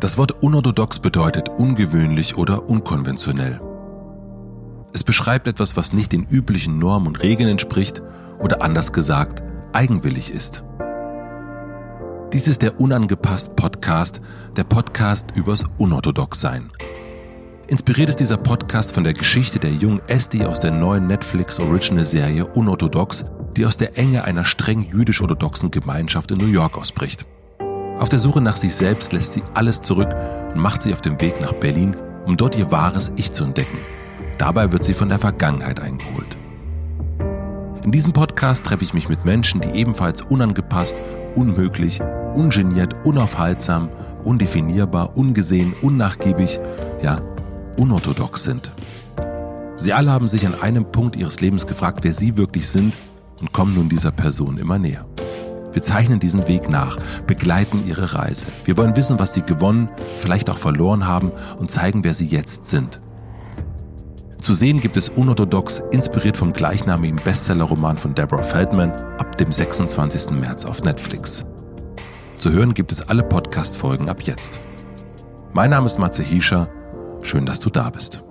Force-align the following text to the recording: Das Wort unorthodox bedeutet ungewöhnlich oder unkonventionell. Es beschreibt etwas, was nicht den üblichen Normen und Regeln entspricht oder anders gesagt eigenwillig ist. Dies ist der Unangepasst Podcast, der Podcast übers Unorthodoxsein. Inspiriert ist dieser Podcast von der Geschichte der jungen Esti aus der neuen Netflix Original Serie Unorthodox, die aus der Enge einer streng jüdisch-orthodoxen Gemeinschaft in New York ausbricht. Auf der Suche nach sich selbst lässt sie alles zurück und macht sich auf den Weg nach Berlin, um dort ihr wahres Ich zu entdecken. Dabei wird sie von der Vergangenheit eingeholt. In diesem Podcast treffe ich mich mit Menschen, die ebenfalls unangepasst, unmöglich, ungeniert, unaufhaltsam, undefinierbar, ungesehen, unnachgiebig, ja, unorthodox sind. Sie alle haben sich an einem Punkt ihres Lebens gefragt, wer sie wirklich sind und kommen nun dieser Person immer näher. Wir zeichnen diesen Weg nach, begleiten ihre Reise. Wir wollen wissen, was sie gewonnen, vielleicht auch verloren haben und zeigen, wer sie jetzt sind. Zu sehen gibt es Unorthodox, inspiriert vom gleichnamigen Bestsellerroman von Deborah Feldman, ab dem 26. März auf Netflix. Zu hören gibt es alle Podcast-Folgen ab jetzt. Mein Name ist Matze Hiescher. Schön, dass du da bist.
Das 0.00 0.16
Wort 0.16 0.44
unorthodox 0.44 1.00
bedeutet 1.00 1.48
ungewöhnlich 1.48 2.36
oder 2.36 2.68
unkonventionell. 2.68 3.60
Es 4.92 5.02
beschreibt 5.02 5.48
etwas, 5.48 5.76
was 5.76 5.92
nicht 5.92 6.12
den 6.12 6.24
üblichen 6.24 6.78
Normen 6.78 7.08
und 7.08 7.20
Regeln 7.20 7.48
entspricht 7.48 8.00
oder 8.38 8.62
anders 8.62 8.92
gesagt 8.92 9.42
eigenwillig 9.72 10.30
ist. 10.30 10.62
Dies 12.32 12.46
ist 12.46 12.62
der 12.62 12.80
Unangepasst 12.80 13.56
Podcast, 13.56 14.20
der 14.56 14.64
Podcast 14.64 15.32
übers 15.34 15.64
Unorthodoxsein. 15.78 16.70
Inspiriert 17.66 18.08
ist 18.08 18.20
dieser 18.20 18.36
Podcast 18.36 18.92
von 18.92 19.02
der 19.02 19.14
Geschichte 19.14 19.58
der 19.58 19.72
jungen 19.72 20.00
Esti 20.06 20.44
aus 20.44 20.60
der 20.60 20.70
neuen 20.70 21.08
Netflix 21.08 21.58
Original 21.58 22.06
Serie 22.06 22.46
Unorthodox, 22.46 23.24
die 23.56 23.66
aus 23.66 23.76
der 23.76 23.98
Enge 23.98 24.22
einer 24.22 24.44
streng 24.44 24.84
jüdisch-orthodoxen 24.84 25.72
Gemeinschaft 25.72 26.30
in 26.30 26.38
New 26.38 26.46
York 26.46 26.78
ausbricht. 26.78 27.26
Auf 27.98 28.08
der 28.08 28.20
Suche 28.20 28.40
nach 28.40 28.56
sich 28.56 28.74
selbst 28.74 29.12
lässt 29.12 29.32
sie 29.32 29.42
alles 29.54 29.80
zurück 29.80 30.14
und 30.54 30.60
macht 30.60 30.82
sich 30.82 30.92
auf 30.92 31.00
den 31.00 31.20
Weg 31.20 31.40
nach 31.40 31.52
Berlin, 31.54 31.96
um 32.26 32.36
dort 32.36 32.56
ihr 32.56 32.70
wahres 32.70 33.10
Ich 33.16 33.32
zu 33.32 33.42
entdecken. 33.42 33.78
Dabei 34.38 34.70
wird 34.70 34.84
sie 34.84 34.94
von 34.94 35.08
der 35.08 35.18
Vergangenheit 35.18 35.80
eingeholt. 35.80 36.36
In 37.82 37.90
diesem 37.90 38.12
Podcast 38.12 38.64
treffe 38.64 38.84
ich 38.84 38.94
mich 38.94 39.08
mit 39.08 39.24
Menschen, 39.24 39.60
die 39.60 39.70
ebenfalls 39.70 40.22
unangepasst, 40.22 40.96
unmöglich, 41.34 42.00
ungeniert, 42.34 42.94
unaufhaltsam, 43.04 43.88
undefinierbar, 44.22 45.16
ungesehen, 45.16 45.74
unnachgiebig, 45.82 46.60
ja, 47.02 47.20
unorthodox 47.76 48.44
sind. 48.44 48.70
Sie 49.78 49.92
alle 49.92 50.12
haben 50.12 50.28
sich 50.28 50.46
an 50.46 50.60
einem 50.60 50.92
Punkt 50.92 51.16
ihres 51.16 51.40
Lebens 51.40 51.66
gefragt, 51.66 52.00
wer 52.02 52.12
sie 52.12 52.36
wirklich 52.36 52.68
sind 52.68 52.96
und 53.40 53.52
kommen 53.52 53.74
nun 53.74 53.88
dieser 53.88 54.12
Person 54.12 54.58
immer 54.58 54.78
näher. 54.78 55.04
Wir 55.78 55.82
zeichnen 55.84 56.18
diesen 56.18 56.48
Weg 56.48 56.68
nach, 56.68 56.98
begleiten 57.28 57.86
ihre 57.86 58.12
Reise. 58.12 58.46
Wir 58.64 58.76
wollen 58.76 58.96
wissen, 58.96 59.20
was 59.20 59.32
sie 59.32 59.42
gewonnen, 59.42 59.88
vielleicht 60.16 60.50
auch 60.50 60.56
verloren 60.56 61.06
haben 61.06 61.30
und 61.56 61.70
zeigen, 61.70 62.02
wer 62.02 62.14
sie 62.14 62.26
jetzt 62.26 62.66
sind. 62.66 63.00
Zu 64.40 64.54
sehen 64.54 64.80
gibt 64.80 64.96
es 64.96 65.08
Unorthodox, 65.08 65.80
inspiriert 65.92 66.36
vom 66.36 66.52
gleichnamigen 66.52 67.20
Bestsellerroman 67.22 67.96
von 67.96 68.12
Deborah 68.12 68.42
Feldman, 68.42 68.90
ab 68.90 69.38
dem 69.38 69.52
26. 69.52 70.30
März 70.30 70.64
auf 70.64 70.82
Netflix. 70.82 71.46
Zu 72.38 72.50
hören 72.50 72.74
gibt 72.74 72.90
es 72.90 73.08
alle 73.08 73.22
Podcast-Folgen 73.22 74.08
ab 74.08 74.22
jetzt. 74.22 74.58
Mein 75.52 75.70
Name 75.70 75.86
ist 75.86 76.00
Matze 76.00 76.24
Hiescher. 76.24 76.68
Schön, 77.22 77.46
dass 77.46 77.60
du 77.60 77.70
da 77.70 77.88
bist. 77.88 78.24